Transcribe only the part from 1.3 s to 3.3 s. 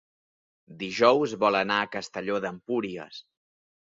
vol anar a Castelló d'Empúries.